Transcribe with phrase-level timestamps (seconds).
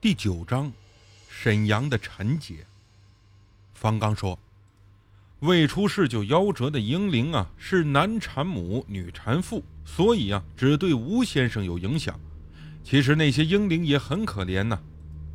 [0.00, 0.72] 第九章，
[1.28, 2.64] 沈阳的陈姐。
[3.74, 4.38] 方刚说
[5.40, 12.16] ：“未出世就夭折的婴灵啊，是男产母，女产父，所以啊，只对吴先生有影响。
[12.84, 14.78] 其实那些婴灵也很可怜呐，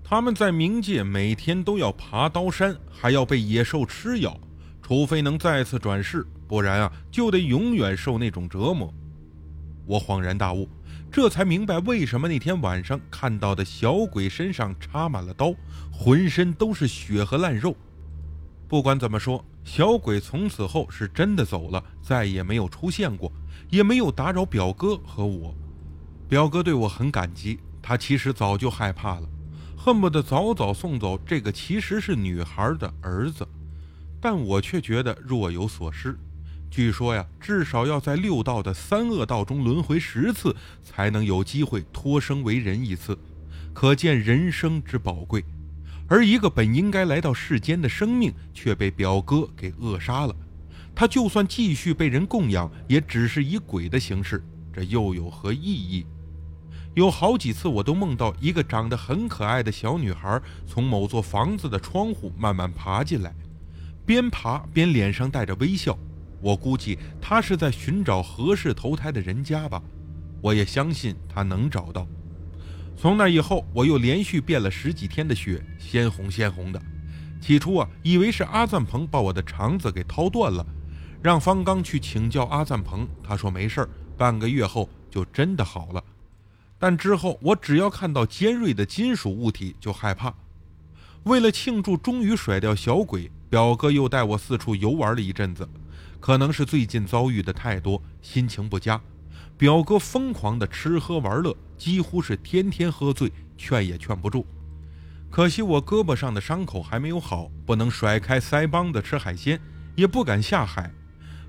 [0.02, 4.40] 他们在冥界每天都要爬刀山，还要被野兽吃咬，
[4.82, 8.94] 除非能再次转世，不然啊，就得永远受那种折磨。”
[9.86, 10.70] 我恍然大悟。
[11.14, 15.54] 这才明白为什么那天晚上看到的小鬼身上插满了刀，
[15.91, 17.77] 浑身都是血和烂肉。
[18.67, 23.31] 不管怎么说，小鬼从此后是真的走了，再也没有出现过，
[23.70, 25.55] 也没有打扰表哥和我。
[26.27, 29.30] 表哥对我很感激，他其实早就害怕了，
[29.77, 33.48] 恨不得早早送走这个其实是女孩的儿子，
[34.20, 36.18] 但我却觉得若有所失。
[36.73, 43.16] 据说呀，至少要在六道的三恶道中轮回十次，才能有机会脱生为人一次，
[43.76, 45.46] 可见人生之宝贵。
[46.07, 50.35] 而一个本应该来到世间的生命，却被表哥给扼杀了。
[50.96, 56.07] 他就算继续被人供养，也只是以鬼的形式，这又有何意义？
[56.96, 63.32] 有好几次，我都梦到一个长得很可爱的小女孩，从某座房子的窗户慢慢爬进来，
[64.07, 65.96] 边爬边脸上带着微笑。
[66.44, 69.81] 我估计他是在寻找合适投胎的人家吧，
[70.41, 72.06] 我也相信他能找到。
[72.97, 76.81] 从那以后，我又连续变了十几天的血，鲜红鲜红的。
[77.40, 80.66] 起初啊，以为是阿赞鹏把我的肠子给掏断了，
[81.22, 86.03] 让方刚去请教阿赞鹏，他说没事儿，半个月后就真的好了。
[86.78, 90.34] 但之后我只要看到尖锐的金属物体就害怕。
[91.24, 95.68] 为了庆祝终于甩掉小鬼，表哥又带我四处游玩了一阵子。
[96.24, 99.02] 可能是最近遭遇的太多，心情不佳。
[99.57, 104.47] 表哥疯狂的吃喝玩乐，几乎是天天喝醉，劝也劝不住。
[105.29, 109.59] 可惜我胳膊上的伤口还没有好，不能甩开腮帮子吃海鲜，
[109.97, 110.89] 也不敢下海。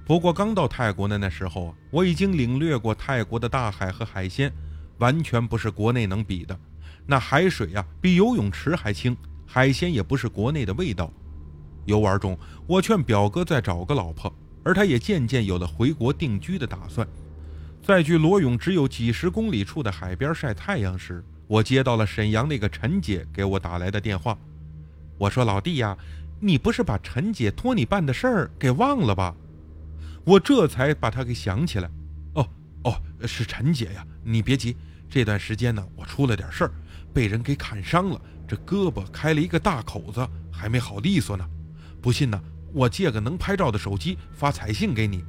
[0.05, 4.53] 不过刚到泰国的那时候啊，我已经领略过泰国的大海和海鲜，
[4.99, 6.59] 完全不是国内能比的。
[7.07, 11.13] 那海水呀，比游泳池还清，海鲜也不是国内的味道。
[11.85, 12.37] 游玩中，
[12.67, 14.35] 我劝表哥再找个老婆。
[14.65, 17.07] 而他也渐渐有了回国定居的打算。
[17.83, 24.39] 在距罗永只有几十公里处的海边晒太阳时，我接到了沈阳那个陈姐给我打来的电话。
[25.19, 25.97] 我说：“老弟呀，
[26.41, 29.35] 你不是把陈姐托你办的事儿给忘了吧？”
[30.25, 31.91] 我这才把她给想起来。
[32.35, 32.49] 哦
[32.85, 34.75] 哦，是陈姐呀，你别急，
[35.11, 36.73] 这段时间呢，我出了点事儿，
[37.13, 41.47] 被人给砍伤了，这胳膊开了一个大口子，还没好利索呢。
[42.01, 42.43] 不信呢？
[42.75, 45.25] 我借个能拍照的手机发彩信给你。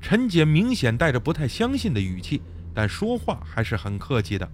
[0.00, 2.40] 陈姐明显带着不太相信的语气，
[2.74, 4.50] 但说话还是很客气的。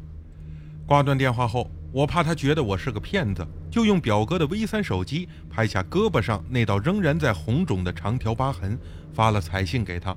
[0.84, 8.78] 挂断电话后，我怕她觉得我是个骗子，就用表哥的 V 三手机拍下胳膊上那道仍然在红肿的长条疤痕，
[9.14, 10.14] 发了彩信给她。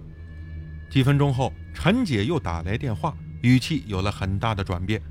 [0.90, 5.02] 几分钟后，陈姐又打来电话，语气有了很大的转变，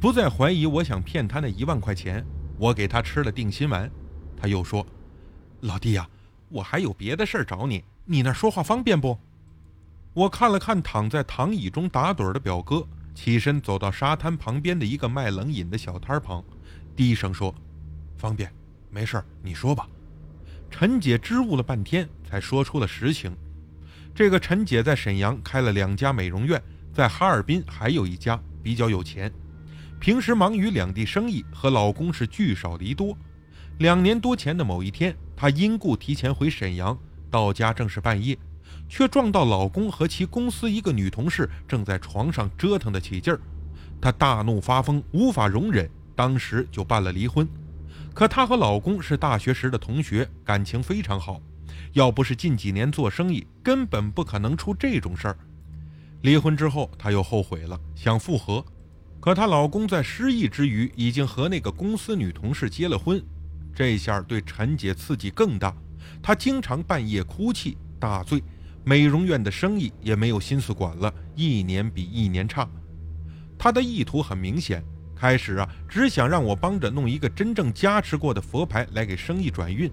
[0.00, 2.26] 不再怀疑我想骗她那一万块钱。
[2.58, 3.90] 我给她吃了定心丸，
[4.36, 4.86] 她又说
[5.62, 6.06] ：“老弟呀。”
[6.50, 9.16] 我还有别的事儿找你，你那说话方便不？
[10.12, 12.84] 我看了看躺在躺椅中打盹的表哥，
[13.14, 16.42] 起身走到沙滩旁边的一个卖冷饮的小摊旁，
[16.96, 17.54] 低声说
[18.18, 18.52] ：“方便，
[18.90, 19.88] 没事儿，你说吧。”
[20.68, 23.32] 陈姐支吾了半天，才说出了实情。
[24.12, 26.60] 这个陈姐在沈阳开了两家美容院，
[26.92, 29.32] 在哈尔滨还有一家，比较有钱。
[30.00, 33.16] 平时忙于两地生意，和老公是聚少离多。
[33.78, 35.16] 两年多前的某一天。
[35.40, 36.98] 她因故提前回沈阳，
[37.30, 38.36] 到家正是半夜，
[38.90, 43.40] 却撞到老公和其公司一个女同事正在床上折腾得起劲儿。
[44.02, 47.48] 她大怒发疯，无法容忍，当时就办了离婚。
[48.12, 51.40] 可她和老公是大学时的同学，感情非常好，
[51.94, 55.38] 要不是近几年做生意，根本不可能出这种事儿。
[56.20, 58.62] 离婚之后，她又后悔了，想复合，
[59.20, 63.24] 可她老公在失忆之余，已经和那个公司女同事结了婚。
[63.74, 65.74] 这下对陈姐刺激更大，
[66.22, 68.42] 她经常半夜哭泣大醉，
[68.84, 72.68] 美容院的生意也没有心思管了，一年比一年差。
[73.58, 74.82] 她的意图很明显，
[75.14, 79.90] 开始啊只想让我帮着弄一个真正加持过的佛牌来给生意转运，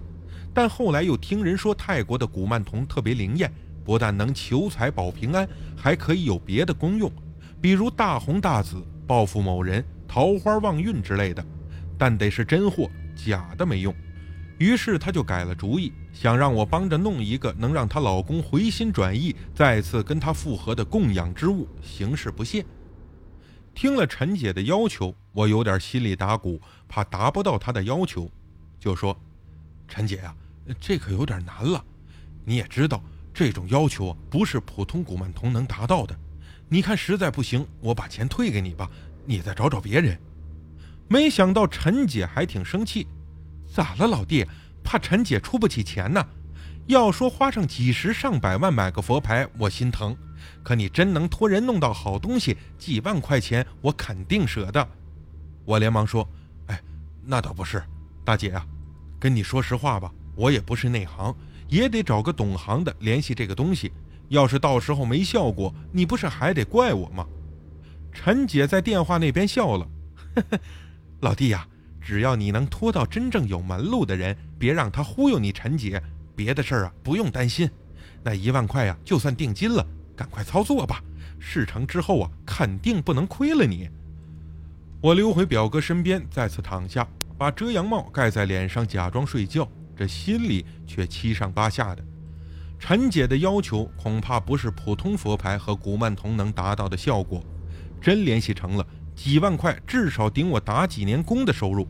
[0.52, 3.52] 但后来又听人说泰国的古曼童特别灵验，
[3.84, 7.10] 不但能求财保平安，还可以有别的功用，
[7.60, 11.44] 比如大红大紫、报复某人、桃花旺运之类的，
[11.98, 12.90] 但得是真货。
[13.18, 13.92] 假的没用，
[14.58, 22.64] 于是她就改了主意，想让我帮着弄一个能让她老公回心转意、再次跟她复合的供养之物，形式不限。
[23.74, 28.30] 听了陈姐的要求，我有点心里打鼓，怕达不到她的要求，
[28.78, 29.16] 就说
[29.88, 30.34] ：“陈姐啊，
[30.80, 31.84] 这可有点难了。
[32.44, 33.02] 你也知道，
[33.34, 36.16] 这种要求不是普通古曼童能达到的。
[36.68, 38.90] 你看实在不行，我把钱退给你吧，
[39.26, 40.18] 你再找找别人。”
[41.08, 43.06] 没想到陈姐还挺生气，
[43.74, 44.46] 咋了，老弟？
[44.84, 46.24] 怕陈姐出不起钱呢？
[46.86, 50.16] 要说花上几十上百万买个佛牌，我心疼。
[50.62, 54.86] 可你真能托人弄到好东西，几万块钱我肯定舍得。
[55.64, 56.26] 我连忙说
[56.68, 56.80] ：“哎，
[57.24, 57.82] 那倒不是，
[58.24, 58.66] 大姐啊，
[59.18, 61.34] 跟你说实话吧，我也不是内行，
[61.68, 63.92] 也得找个懂行的联系这个东西。
[64.28, 67.26] 要是到时候没效果，你不是还得怪我吗？”
[68.12, 69.86] 陈姐在电话那边笑了
[70.34, 70.60] ：“呵呵，
[71.20, 71.66] 老弟呀，
[72.00, 76.02] 只要你能拖到真正有门路的人，别让他忽悠你，陈姐，
[76.36, 77.68] 别的事儿啊不用担心。
[78.22, 79.86] 那一万块呀，就算定金了。”
[80.18, 81.00] 赶快操作吧！
[81.38, 83.88] 事成之后啊，肯定不能亏了你。
[85.00, 87.06] 我溜回表哥身边，再次躺下，
[87.38, 92.04] 把遮阳帽盖在脸上，假装睡觉，这心里却七上八下的。
[92.80, 97.40] 陈姐的要求恐怕不是普通佛牌和古曼童能达到的效果，
[98.00, 98.84] 真联系成了，
[99.18, 101.88] 几万块至少顶我打几年工的收入，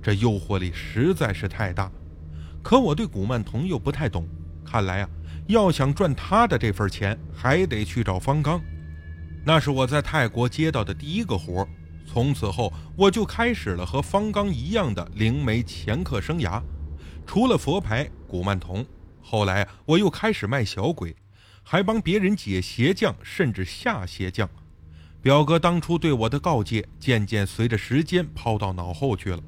[0.00, 1.90] 这诱惑力实在是太大。
[2.62, 4.28] 可我对古曼童又不太懂，
[4.64, 5.10] 看来啊。
[5.48, 8.62] 要想赚他的这份钱，还得去找方刚。
[9.44, 11.66] 那是我在泰国接到的第一个活。
[12.06, 16.62] 从此后，我就开始了和方刚一样的灵媒掮客生涯。
[17.26, 18.86] 除了佛牌、古曼童，
[19.20, 21.16] 后来我又开始卖小鬼，
[21.64, 24.48] 还帮别人解邪降，甚至下邪降。
[25.20, 29.40] 表哥当初对我的告诫，渐渐随着时间抛到脑后去了。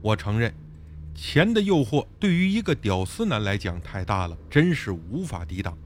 [0.00, 0.52] 我承认。
[1.14, 5.76] 钱的诱惑对于一个屌丝男来讲太大了，真是无法抵挡。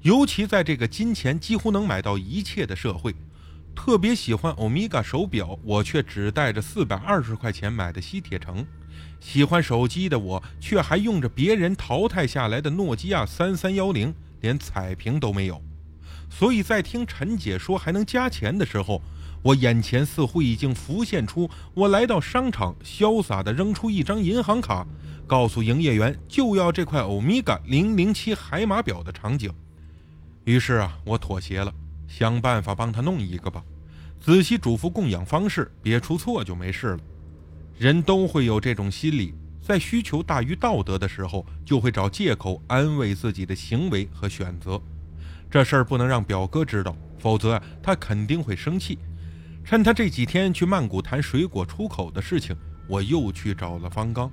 [0.00, 3.14] 尤其在这个金钱几乎能买到一切的社会，
[3.76, 8.64] 特别喜欢欧米伽手表，我却只带着四百二十块钱买的西铁城；
[9.20, 15.62] 喜欢手机的我，却还用着别人淘汰下来的诺基亚三三幺零，连彩屏都没有。
[16.34, 19.02] 所以在听陈姐说还能加钱的时候，
[19.42, 24.86] 我眼前似乎已经浮现出我来到商场，潇洒地扔出一张银行卡，
[25.26, 29.52] 告诉营业员就要这块欧米伽零零七海马表的场景。
[30.44, 31.72] 于是啊，我妥协了，
[32.08, 33.62] 想办法帮他弄一个吧。
[34.18, 36.98] 仔细嘱咐供养方式，别出错就没事了。
[37.78, 44.80] 人都会有这种心理，在需求大于道德的时候，就会找借口安慰自己的行为和选择。
[45.52, 48.98] 这事儿不能让表哥知道，否则他肯定会生气。
[49.62, 52.56] 趁他这几天去曼谷谈水果出口的事情，
[52.88, 54.32] 我又去找了方刚。